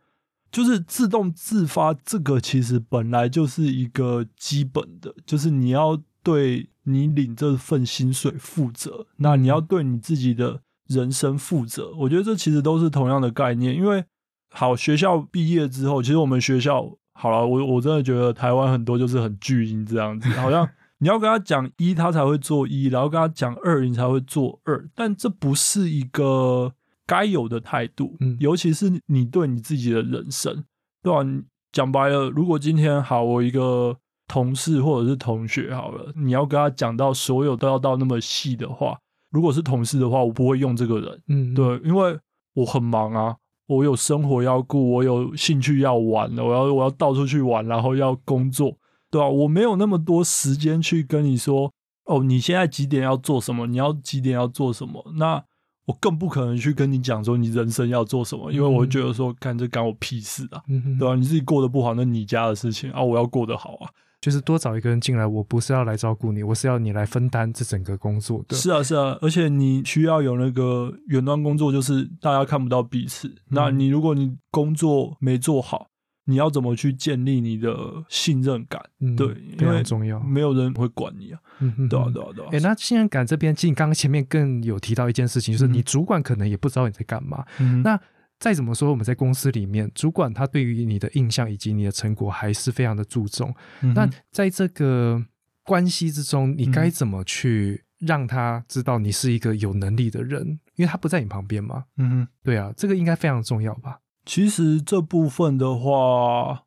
[0.52, 11.94] 就是自动自发这个其实本来就是一个基本的，就是你要对你领这份薪水负责，那你要对你自己的人生负责。
[12.00, 14.04] 我觉得这其实都是同样的概念，因为
[14.50, 20.68] 好学校毕业之后，其实我们学校好了，我我真的觉得台湾很多就是很巨婴这样子，好像
[21.00, 26.74] 你要跟他讲一，他才会做一，然后跟他讲二，你才会做二，但这不是一个
[27.06, 30.64] 该有的态度，嗯尤其是你对你自己的人生，
[31.04, 31.42] 对吧、你
[31.72, 38.98] 讲白了，如果今天好，我一个同事或者是同学好了，你要跟他讲到所有都要到那么细的话，
[39.30, 42.18] 如果是同事的话，我不会用这个人，嗯，对，因为
[42.56, 43.36] 我很忙啊，
[43.68, 48.78] 我有生活要顾，我有兴趣要玩的，我要我要到处去玩，然后要工作，
[49.12, 51.72] 对吧、我没有那么多时间去跟你说，
[52.06, 53.68] 哦，你现在几点要做什么？
[53.68, 55.14] 你要几点要做什么？
[55.18, 55.44] 那
[55.86, 60.62] 我更不可能去跟你讲说你人生要做什么，因为我会觉得说，干这干我屁事啊，
[61.00, 63.90] 对吧、你自己过得不好，那你家的事情啊，我要过得好啊。
[64.22, 68.56] 就是多找一个人进来，我不是要来照顾你，我是要你来分担这整个工作的。
[68.56, 73.32] 是啊，是啊，而且你需要有那个远端工作，就是大家看不到彼此。
[73.50, 75.86] 那你如果你工作没做好，
[76.26, 78.82] 你要怎么去建立你的信任感？
[79.00, 80.20] 嗯对，非因为常重要。
[80.20, 81.40] 没有人会管你啊。
[81.60, 82.50] 嗯哼对啊，对啊，对啊。
[82.52, 87.46] 哎、那信任感这边，其实你刚刚前面更有提到一件事情，就是你主管可能也不知道你在干嘛。
[87.60, 88.00] 嗯那
[88.38, 93.54] 再怎么说，我们在公司里面，主管他对于你的印象以及你的成果还是非常的注重。
[93.82, 95.24] 嗯那在这个
[95.64, 100.60] 关系之中，你该怎么去让他知道你是一个有能力的人？
[100.76, 101.86] 因为他不在你旁边嘛。
[101.96, 104.00] 嗯哼，对啊，这个应该非常重要吧？
[104.26, 106.64] 其实这部分的话，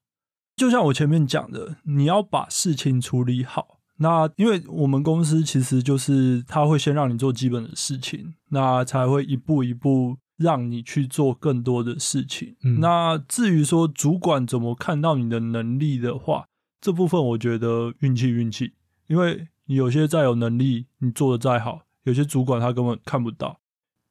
[0.57, 3.79] 就像我前面讲的，你要把事情处理好。
[4.01, 12.55] 那因为我们公司其实就是他会先让你做基本的事情，那才会一步一步让你去做更多的事情。
[12.63, 16.47] 嗯那至于说主管怎么看到你的能力的话，
[16.81, 18.75] 这部分我觉得运气运气，
[19.09, 23.59] 因为你有些再有能力，你做的再好，有些主管他根本看不到。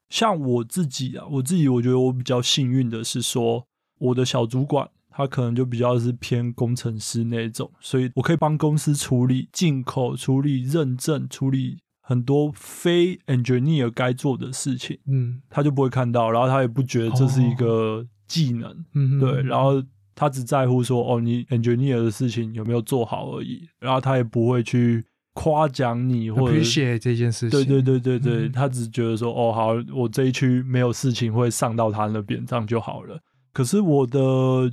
[0.09, 3.65] 像我自己啊，我自己我觉得我比较幸运的是说，
[3.99, 15.41] 我的小主管他可能就比较是偏工程师那种，所以我可以帮公司处理进口、处理认证、处理很多非 engineer 该做的事情，嗯。
[15.49, 25.03] 他就不会看到，然后他也不觉得这是一个技能，嗯哼，对，然后他只在乎说哦，你 engineer 的事情有没有做好而已，然后他也不会去
[25.39, 26.59] 夸奖你或者
[26.99, 27.51] 这件事情。
[27.51, 33.19] 对对对对对，嗯他只觉得说哦好，我这一区没有事情会上到他那边，这样就好了。
[33.53, 34.19] 可是我的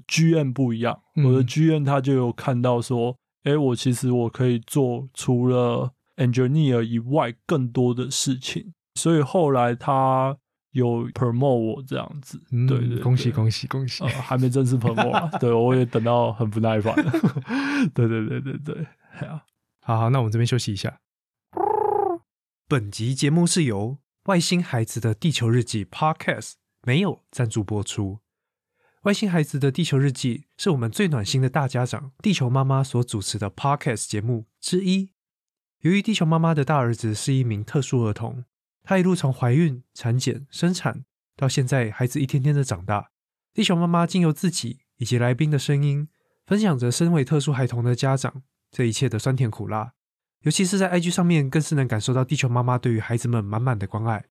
[0.08, 10.34] GM 不一样，嗯我的 GM 他就有看到说，哎、我其实我可以做除了 engineer 以外更多的事情，所以后来他
[10.72, 12.40] 有 promote 我这样子。
[12.52, 14.08] 嗯对对对恭喜恭喜恭喜呃，！
[14.08, 17.12] 还没正式 promote 啊，对我也等到很不耐烦了。
[17.94, 18.86] 对对对对对，
[19.20, 19.42] 哎呀。
[19.86, 21.00] 好好，那我们这边休息一下。
[22.66, 23.90] 本集节目是由
[24.24, 26.52] 《外星孩子的地球日记》Podcast
[26.86, 28.20] 没有赞助播出。
[29.02, 35.12] 外星孩子的地球日记是我们最暖心的大家长地球妈妈所主持的 Podcast 节目之一。
[35.80, 38.46] 由于地球妈妈的大儿子是一名特殊儿童，
[38.82, 41.04] 他一路从怀孕、产检、生产
[41.36, 43.10] 到现在，孩子一天天的长大。
[43.52, 46.08] 地球妈妈经由自己以及来宾的声音，
[46.46, 48.44] 分享着身为特殊孩童的家长
[48.74, 49.92] 这一切的酸甜苦辣。
[50.40, 54.24] 尤其是在 IG 上面，更是能感受到地球妈妈对于孩子们满满的关爱。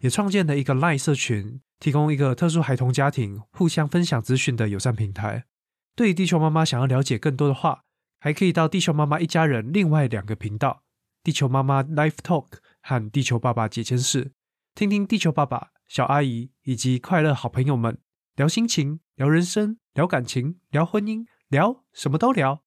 [0.00, 5.46] 也创建了一个 LINE 社群，提供一个特殊孩童家庭互相分享资讯的友善平台。
[5.94, 7.84] 对于地球妈妈想要了解更多的话，
[8.20, 10.82] 还可以到地球妈妈一家人另外两个频道——
[11.24, 12.48] 地球妈妈 Life Talk
[12.82, 14.32] 和地球爸爸解签室，
[14.74, 17.98] 听听地球爸爸、小阿姨以及快乐好朋友们
[18.34, 22.65] 聊心情，聊人生，聊感情，聊婚姻，聊什么都聊。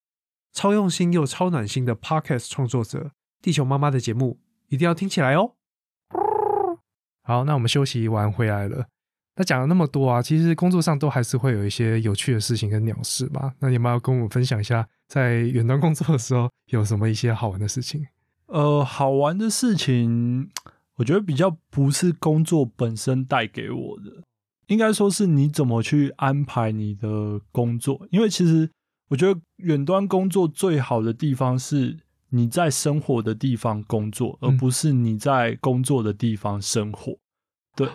[0.53, 5.53] 超用心又超暖心的 Podcast 创作者，地球妈妈的节目一定要听起来哦。
[7.23, 8.87] 好，那我们休息完回来了。
[9.35, 13.53] 那讲了那么多啊，其实工作上都还是会有一些有趣的事情跟鸟事吧。
[13.59, 18.05] 那你们要跟我们分享一下，在远端工作的时候有什么一些好玩的事情？
[18.47, 20.49] 呃，好玩的事情，
[20.95, 24.23] 我觉得比较不是工作本身带给我的，
[24.67, 28.07] 应该说是你怎么去安排你的工作。
[28.09, 28.69] 因为其实
[29.09, 31.97] 我觉得远端工作最好的地方是
[32.29, 37.17] 你在生活的地方工作，而不是你在工作的地方生活。
[37.75, 37.87] 对，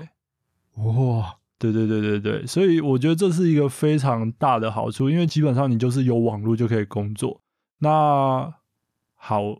[0.74, 7.40] 哇，对对对对对，所以我觉得这是一个非常大的好处，因为基本上你就是有网络就可以工作。
[7.78, 8.54] 那
[9.14, 9.58] 好。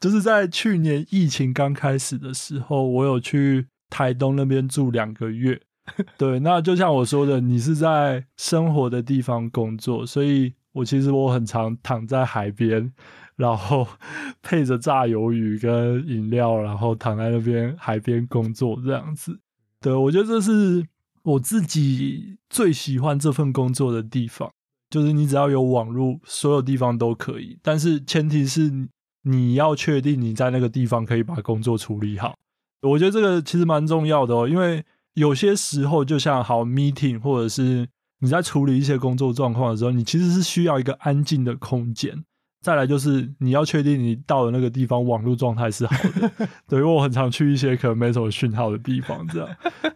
[0.00, 5.60] 就是在去年疫情刚开始的时候，我有去台东那边住两个月。
[6.16, 12.92] 对，那就像我说的，你是在生活的地方工作，所以我其实我很常躺在海边，
[13.36, 13.86] 然后
[14.42, 19.38] 配着炸鱿鱼跟饮料，然后躺在那边海边工作这样子。
[19.80, 20.86] 对，我觉得这是
[21.22, 24.50] 我自己最喜欢这份工作的地方，
[24.90, 28.88] 就是你只要有网络，所有地方都可以，但是前提是。
[29.22, 32.34] 你要确定你在那个地方可以把工作处理好，
[32.80, 34.48] 我觉得这个其实蛮重要的哦。
[34.48, 37.86] 因为有些时候，就像好 meeting，或者是
[38.20, 42.24] 你在处理一些工作状况的时候，你其实是需要一个安静的空间。
[42.62, 46.30] 再来就是你要确定你到的那个地方网络状态是好的。
[46.68, 49.48] 对，因为我很常去一些可能没什么讯号的地方，这样。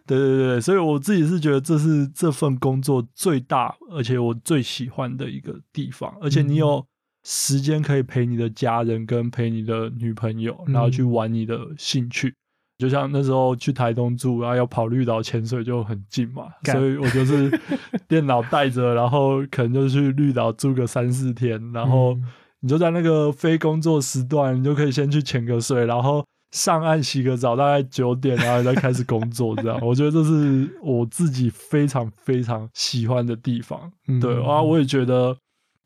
[0.07, 6.85] 对对对，所以我自己是觉得这是这份工作最大而且我最喜欢的一个地方，而且你有。
[7.27, 12.35] 时间可以陪你的家人跟陪你的女朋友，然后去玩你的兴趣。
[12.79, 17.61] 就像那时候去台东住，然后要跑绿岛潜水就很近嘛，所以我就是
[18.09, 22.17] 电脑带着，然后可能就去绿岛住个三四天，然后
[22.61, 29.55] 你就在那个非工作时段，你就可以先去潜个水，然后上岸洗个澡，大概九点，然后再开始工作。
[29.57, 33.93] 这样， 我觉得这是我自己非常非常喜欢的地方。
[34.21, 35.37] 对啊，我也觉得。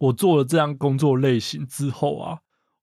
[0.01, 2.38] 我做了这样工作类型之后啊，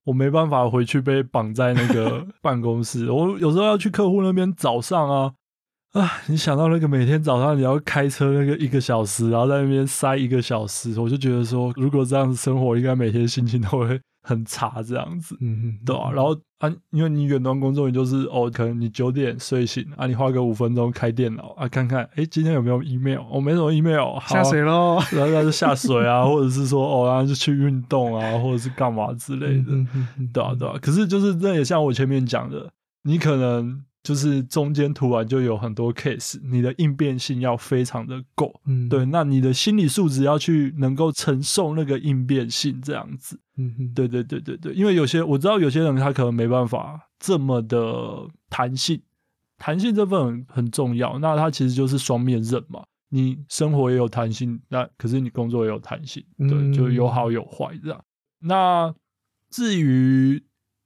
[0.06, 3.12] 我没办法回去被绑在那个 办公室。
[3.12, 5.34] 我有时候要去客户那边，早上啊
[5.94, 14.00] 啊，你想到那个每天早上你要开车那个一个小时，然后在那边塞一个小时，我就觉得说，如果这样子生活，应该每天心情都会。
[14.26, 23.20] 很差这样子，嗯，对啊，然后啊，因为你远端工作，你就是哦，可能你九点睡醒啊，你花个五分钟开电脑啊，看看，哎，今天有没有 email？
[23.30, 29.72] 我没什么 email，下水喽，然后就下水啊， 或者是说哦，然后就去运动啊，或者是干嘛之类的，
[30.34, 30.76] 对啊，对啊。
[30.82, 32.72] 可是就是这也像我前面讲的，
[33.04, 33.84] 你可能。
[34.06, 49.02] 就是中间突然就有很多 case，你的应变性要非常的够，嗯，对，那你的心理素质要去能够承受那个应变性这样子，嗯哼，对对对对对，因为有些我知道有些人他可能没办法这么的弹性，
[49.58, 58.00] 弹性这份很重要，那它其实就是双面刃嘛，你生活也有弹性，那可是你工作也有弹性，对，就有好有坏这样。
[58.40, 58.94] 那
[59.50, 60.44] 至于。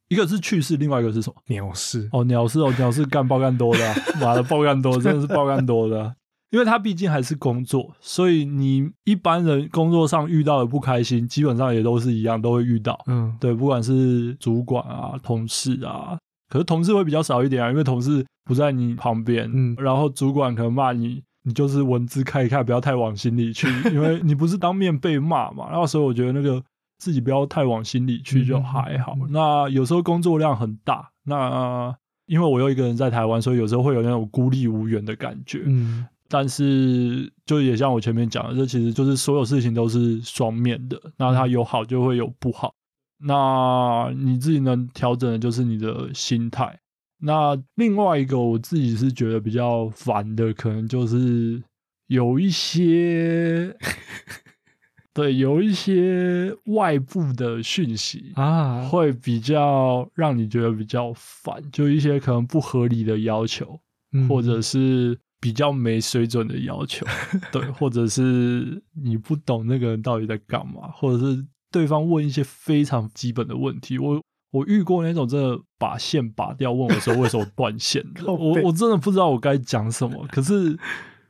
[0.09, 1.35] 一个是去世，另外一个是什么？
[1.47, 6.15] 鸟事哦，鸟事哦， 鸟事干爆干多的， 妈的爆干多， 真的是爆干多的。
[6.51, 12.99] 因为他毕竟还是工作，所以你一般人工作上遇到的不开心，基本上也都是一样，都会遇到。
[13.05, 16.17] 嗯，对，不管是主管啊、同事啊，
[16.49, 19.47] 可是同事会比较少一点啊，因为同事不在你旁边。
[19.53, 25.69] 嗯，然后主管可能骂你，你就是文字看一看，不要太往心里去，因为你不是当面被骂嘛。
[25.69, 26.59] 然后所以我觉得那个。
[26.99, 29.17] 自己不要太往心里去就还好。
[29.29, 35.63] 那有时候工作量很大，那因为我又一个人在台湾，所以有时候会有那种孤立无援的感觉。
[35.65, 41.01] 嗯，但是就也像我前面讲的，这其实就是所有事情都是双面的。
[41.17, 42.73] 那它有好就会有不好。
[43.17, 46.77] 那你自己能调整的就是你的心态。
[47.21, 51.63] 那另外一个我自己是觉得比较烦的，可能就是
[52.07, 53.75] 有一些。
[55.11, 63.79] 对，有一些外部的讯息啊，会比较让你觉得比较烦，就一些可能不合理的要求，
[64.29, 67.05] 或者是比较没水准的要求，
[67.51, 80.77] 对，或者是你不懂那个人到底在干嘛，或者是对方问一些非常基本的问题，我我遇过那种真的把线拔掉，问我说为什么断线的， 我我真的不知道我该讲什么，可是。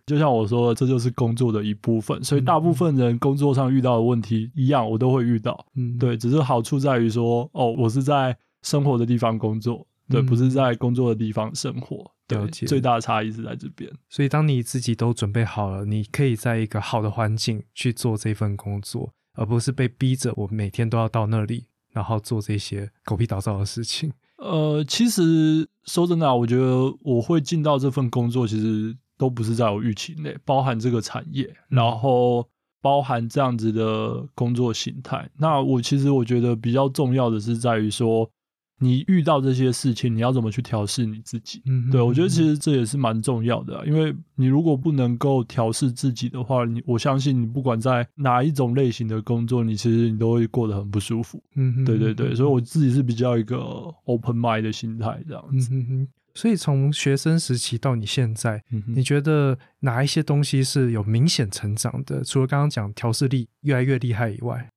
[0.09, 5.67] 就像我说，的，这就是工作的一部分，所以大部分人工作上遇到的问题一样，我都会遇到。
[5.75, 12.11] 嗯，对，只是好处在于说，哦，我是在生活的地方工作，对，不是在工作的地方生活。
[12.27, 13.91] 对了解最大的差异是在这边。
[14.09, 24.11] 所以当你自己都准备好了，你可以在一个好的环境去做这份工作，而不是被逼着我每天都要到那里，然后做这些狗屁倒灶的事情。
[24.37, 32.47] 呃，其实说真的啊，我觉得我会进到这份工作，其实都不是在我预期内，包含这个产业，然后
[32.81, 35.29] 包含这样子的工作形态。
[35.37, 38.31] 那我其实我觉得比较重要的是在于说，
[38.79, 41.61] 你遇到这些事情，你要怎么去调试你自己。
[41.65, 51.43] 嗯对，我觉得其实这也是蛮重要的啊、因为你如果不能够调试自己的话，你我相信你不管在哪一种类型的工作，你其实你都会过得很不舒服。
[51.55, 53.57] 嗯对对对，所以我自己是比较一个
[54.05, 55.69] open mind 的心态这样子。
[55.73, 56.07] 嗯。
[56.33, 62.23] 所以从学生时期到你现在，嗯你觉得哪一些东西是有明显成长的？
[62.23, 64.69] 除了刚刚讲调试力越来越厉害以外，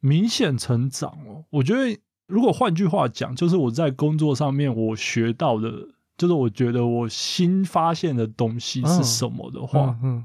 [0.00, 5.70] 明显成长哦，我觉得如果换句话讲，就是我在工作上面我学到的，
[6.16, 10.24] 就是我觉得我新发现的东西是什么的话，嗯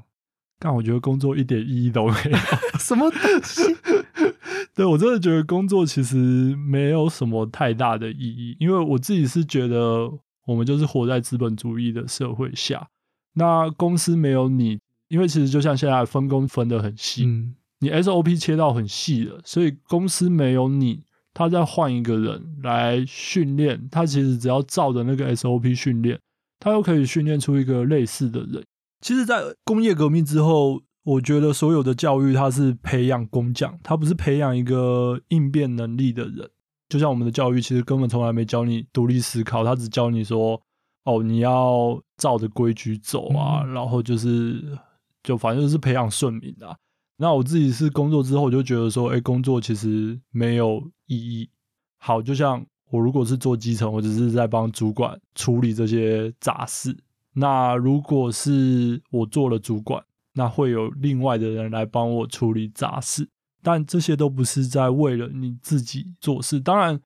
[0.58, 2.30] 但我觉得工作一点意义都没有。
[2.30, 3.76] 嗯， 什么东西？
[4.74, 6.16] 对我真的觉得工作其实
[6.56, 10.10] 没有什么太大的意义，因为我自己是觉得
[10.46, 12.88] 我们就是活在资本主义的社会下，
[13.34, 14.78] 那公司没有你，
[15.08, 21.02] 因为其实就像现在分工分得很细，嗯你 SOP 切到很细了，所以公司没有你，
[21.34, 26.18] 他再换一个人来训练，他其实只要照着那个 SOP 训练，
[26.58, 28.64] 他又可以训练出一个类似的人。
[29.02, 36.50] 其实，在工业革命之后，我觉得所有的教育它是培养工匠，它不是培养一个应变能力的人。
[36.88, 40.60] 就像我们的教育，其实根本从来没教你独立思考，他只教你说，
[41.04, 44.78] 哦，你要照着规矩走啊，嗯然后就是
[45.22, 46.76] 就反正就是培养顺民啊。
[47.16, 51.48] 那我自己是工作之后，我就觉得说，哎、工作其实没有意义。
[51.98, 56.96] 好，就像我如果是做基层，我只是在帮主管处理这些杂事。
[57.32, 63.28] 那如果是我做了主管，那会有另外的人来帮我处理杂事。
[63.66, 66.60] 但这些都不是在为了你自己做事。
[66.60, 67.00] 当然，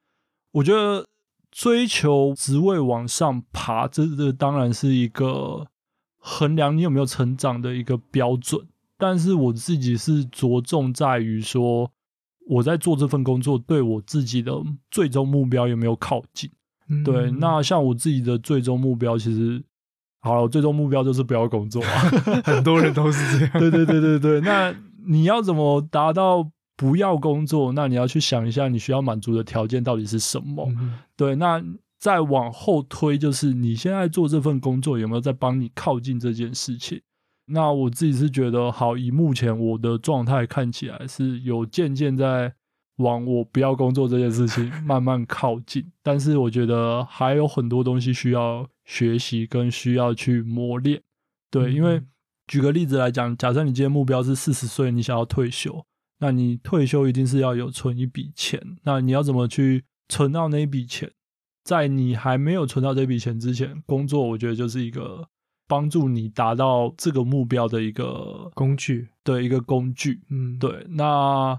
[0.52, 1.06] 我觉得
[1.50, 5.66] 追求职位往上爬，这这当然是一个
[6.18, 8.60] 衡量你有没有成长的一个标准。
[8.98, 11.90] 但是我自己是着重在于说，
[12.46, 14.52] 我在做这份工作对我自己的
[14.90, 16.50] 最终目标有没有靠近。
[16.88, 19.64] 嗯对，那像我自己的最终目标，其实
[20.18, 22.00] 好了，我最终目标就是不要工作啊。
[22.44, 23.52] 很多人都是这样。
[23.58, 24.74] 对对对对对，那
[25.06, 27.72] 你要怎么达到不要工作？
[27.72, 30.66] 那你要去想一下，你需要满足的条件到底是什么？
[30.78, 31.62] 嗯对，那
[31.98, 37.00] 再往后推，就是你现在做这份工作有没有在帮你靠近这件事情？
[37.46, 42.54] 那我自己是觉得，好，以目前我的状态看起来是有渐渐在
[42.98, 51.02] 往我不要工作这件事情慢慢靠近，但是我觉得还有很多东西需要学习跟需要去磨练。
[51.50, 52.06] 对，因为嗯
[52.50, 55.86] 举个例子来讲，假设你今天目标是四十岁，你想要退休，
[56.18, 61.08] 那你退休一定是要有存一笔钱，那你要怎么去存到那一笔钱？
[61.62, 65.28] 在你还没有存到这笔钱之前，工作我觉得就是一个
[65.68, 70.20] 帮助你达到这个目标的一个工具，对一个工具。
[70.28, 71.56] 嗯，对，那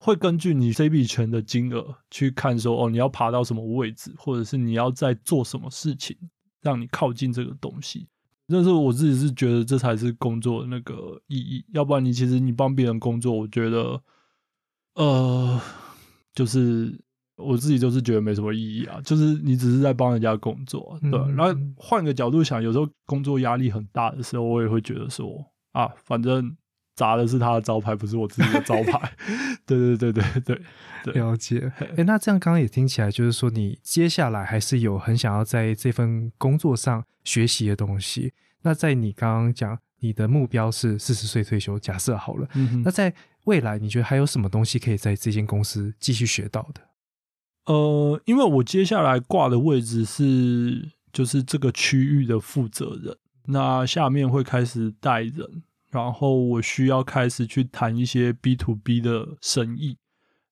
[0.00, 6.16] 会根据你这笔钱的金额去看说，哦，你要爬到什么位置，或者是你要在做什么事情，
[6.62, 8.08] 让你靠近这个东西。
[8.48, 14.00] 但是我自己是觉得这才是工作的那个意义，要不然你其实你帮别人工作，我觉得，
[14.94, 15.60] 呃，
[16.32, 16.96] 就是
[17.36, 21.18] 我自己就是觉得没什么意义啊，就是你只是在帮人家工作，对。
[21.18, 26.56] 嗯然后换个角度想，有时候工作压力很大的时候，我也会觉得说，啊，反正
[26.96, 29.12] 砸的是他的招牌，不是我自己的招牌。
[29.64, 30.62] 对对对对对
[31.04, 31.70] 对，了解。
[31.96, 38.32] 哎，那这样刚刚也听起来，就是说你接下来还是有很想要在这份工作上学习的东西。
[38.62, 42.48] 那在你刚刚讲你的目标是四十岁退休，假设好了，
[42.82, 46.80] 那在未来你觉得还有什么东西可以在这间公司继续学到的？
[47.66, 53.16] 呃，因为我接下来挂的位置是就是这个区域的负责人，
[53.46, 55.62] 那下面会开始带人，
[55.96, 59.96] 然后我需要开始去谈一些 B to B 的生意。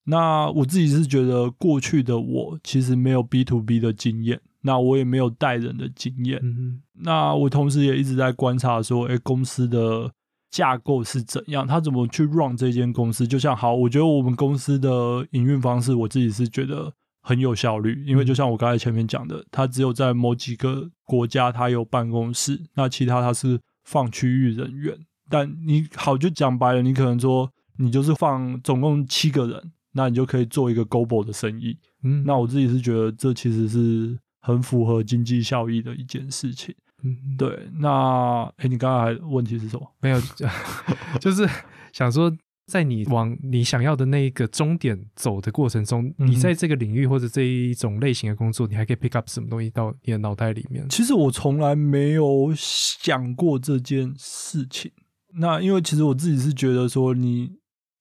[0.05, 6.39] 那我自己是觉得过去的我其实没有 B to B 的经验，那我也没有带人的经验。
[6.41, 10.11] 嗯那我同时也一直在观察说，哎、公司的
[10.49, 13.27] 架构是怎样，他怎么去 run 这间公司？
[13.27, 24.97] 就像好，我觉得我们公司的营运方式，我自己是觉得很有效率，因为就像我刚才前面讲的，他只有在某几个国家他有办公室，那其他他是放区域人员。
[25.29, 31.77] 但你好，就讲白了，你可能说你就是放总共七个人，那你就可以做一个 global 的生意。
[32.03, 36.73] 嗯，那我自己是觉得这其实是很符合经济效益的一件事情。
[37.03, 39.91] 嗯，对，那哎，你刚刚还问题是什么？
[40.01, 40.21] 没有，
[41.19, 41.47] 就是
[41.91, 42.31] 想说，
[42.67, 50.87] 在你往你想要的那一个终点走的过程中，嗯你在这个领域或者这一种类型的工作，你还可以 pick up 什么东西到你的脑袋里面？
[50.89, 54.91] 其实我从来没有想过这件事情。
[55.37, 57.51] 那因为其实我自己是觉得说你，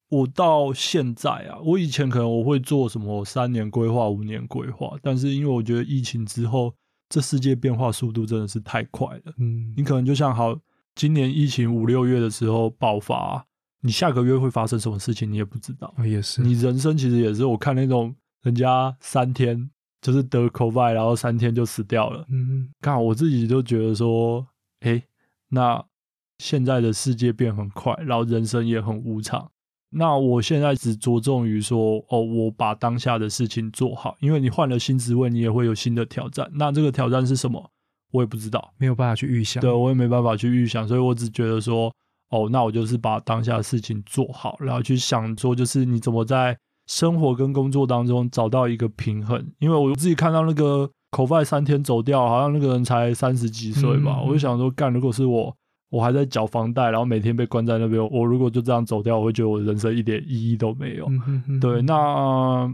[0.08, 6.74] 我到现在啊，我以前可能我会做什么三年规划、五年规划，但是因为我觉得疫情之后，
[7.08, 9.32] 这世界变化速度真的是太快了。
[9.38, 10.56] 嗯你可能就像好，
[10.94, 13.44] 今年疫情五六月的时候爆发，
[13.80, 15.92] 你下个月会发生什么事情你也不知道。
[15.96, 19.68] 哦也是，你人生其实也是，我看那种人家三天
[20.00, 22.24] 就是得 COVID，然后三天就死掉了。
[22.30, 24.46] 嗯刚好我自己就觉得说，
[24.80, 25.02] 诶，
[25.48, 25.84] 那
[26.38, 29.50] 现在的世界变很快，然后人生也很无常。
[29.96, 36.50] 那我现在只着重于说，哦，我把当下的事情做好，因为你换了新职位，你也会有新的挑战。
[36.54, 37.70] 那这个挑战是什么，
[38.10, 38.72] 我也不知道。
[38.76, 39.60] 没有办法去预想。
[39.60, 41.94] 对我也没办法去预想，所以我只觉得说，
[42.30, 46.58] 哦，那我就是把当下的事情做好，然后去想说，就是你怎么在
[46.88, 49.46] 生活跟工作当中找到一个平衡。
[49.60, 55.56] 因为我自己看到那个口外三天走掉，好像那个人才三十几岁吧，嗯我就想说，干，如果是我，
[55.94, 61.06] 我还在缴房贷，然后每天被关在那边，我如果就这样走掉，我会觉得我人生一点意义都没有。
[61.06, 62.68] 嗯哼哼对，那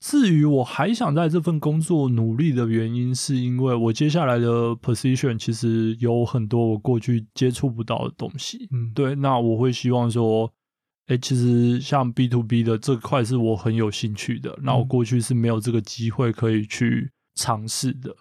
[0.00, 8.68] 至于我还想在这份工作努力的原因，是因为我接下来的 position 其实有很多我过去接触不到的东西。
[8.72, 10.52] 嗯对，那我会希望说，
[11.06, 18.14] 哎、其实像 B to B 的这块是我很有兴趣的，那我过去是没有这个机会可以去尝试的。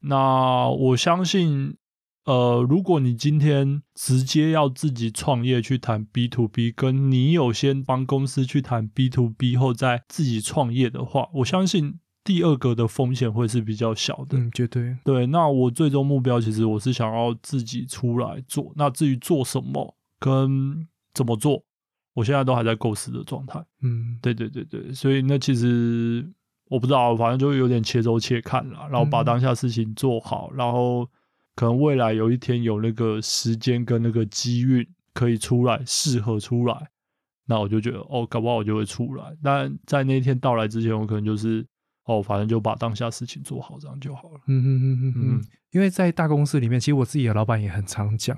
[0.00, 1.76] 那我相信，
[2.24, 14.38] 呃，如果你今天直接要自己创业去谈 B to B，跟你有先帮公司去谈 B to B 后再自己创业的话，我相信第二个的风险会是比较小的。
[14.38, 14.96] 嗯，绝对。
[15.04, 18.72] 对，那我最终目标其实我是想要自己出来做。
[18.76, 21.62] 那至于做什么跟怎么做，
[22.14, 23.62] 我现在都还在构思的状态。
[23.82, 26.26] 嗯，对对对对，所以那其实
[26.70, 31.06] 我不知道，反正就有点切走切看啦，然后把嗯当下事情做好，然后
[31.54, 36.88] 可能未来有一天有那个时间跟那个机运可以出来，适合出来，
[37.46, 39.24] 那我就觉得哦，搞不好我就会出来。
[39.42, 41.64] 但在那一天到来之前，我可能就是
[42.06, 44.40] 哦，反正就把当下事情做好，这样就好了。
[44.48, 48.36] 嗯嗯嗯嗯嗯哼，因为在大公司里面，其实我自己的老板也很常讲，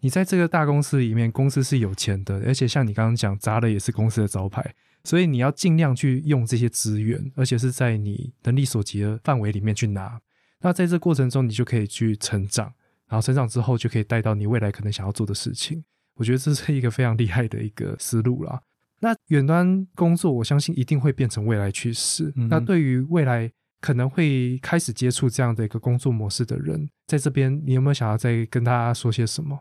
[0.00, 10.20] 你在这个大公司里面，公司是有钱的，而且像你刚刚讲，砸的也是公司的招牌，所以你要尽量去用这些资源，而且是在你能力所及的范围里面去拿。
[10.60, 12.72] 那在这过程中，你就可以去成长，
[13.06, 15.84] 然后成长之后就可以带到你未来可能想要做的事情。
[16.14, 18.60] 我觉得这是一个非常厉害的一个思路啦。
[19.00, 22.32] 那远端工作，我相信一定会变成未来趋势。
[22.34, 23.50] 嗯那对于未来
[23.80, 29.56] 可能会开始接触这样的一个工作模式的人，在这边你有没有想要再跟大家说些什么？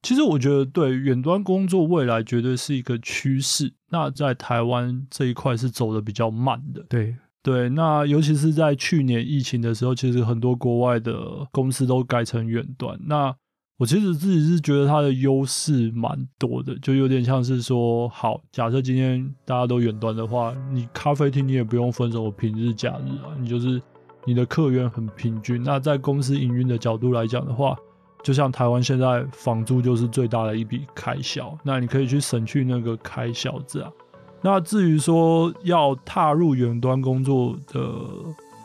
[0.00, 3.74] 其实我觉得，对远端工作未来绝对是一个趋势。
[3.90, 7.68] 那在台湾这一块是走的比较慢的，对，对。
[7.68, 12.98] 那尤其是在去年疫情的时候，其实很多国外的公司都改成远端。
[13.06, 13.34] 那
[13.78, 23.80] 我其实自己是觉得它的优势蛮多的，就有点像是说，好，假设今天大家都远端的话，你咖啡厅你也不用分什么平日假日啊，你就是
[24.24, 25.62] 你的客源很平均。
[25.62, 27.76] 那在公司营运的角度来讲的话，
[28.24, 33.92] 就像台湾现在房租就是最大的一笔开销，那你可以去省去那个开销这样。
[34.40, 37.80] 那至于说要踏入远端工作的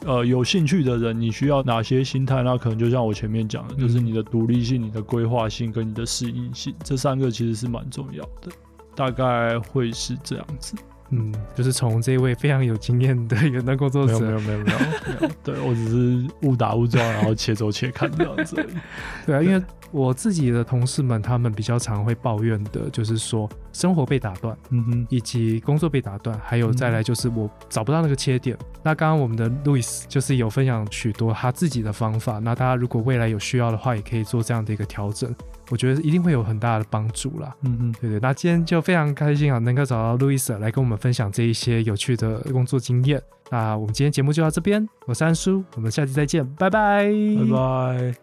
[0.06, 2.44] 呃有兴趣的人，你需要哪些心态？
[2.44, 8.52] 那可能就像我前面讲的，就是你的独立性、你的规划性跟你的适应性，这三个其实是蛮重要的。
[8.96, 10.76] 大概会是这样子。
[11.16, 14.80] 嗯，就是从这位非常有经验的远端工作者，没有没有没有没有
[15.22, 18.56] 没有，对我只是误打误撞，然后且走且看这样子。
[19.26, 28.58] 对啊，因为我自己的同事们，他们比较常会抱怨的，就是说生活被打断，嗯哼，以及工作被打断，还有再来就是我找不到那个切点。
[28.82, 35.34] 那刚刚我们的路易斯就是有分享许多他自己的方法，那大家如果未来有需要的话，也可以做这样的一个调整，
[35.74, 37.56] 我觉得一定会有很大的帮助啦。
[37.64, 43.20] 嗯嗯，对对，那今天就非常开心啊，能够找到路易斯来跟我们分享这一些有趣的工作经验。
[43.50, 47.10] 那我们今天节目就到这边，我是安叔，我们下期再见，拜拜，
[47.50, 47.52] 拜。
[47.52, 48.14] 拜。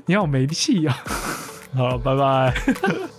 [0.06, 0.96] 你好没气啊！
[1.74, 2.54] 好，拜拜。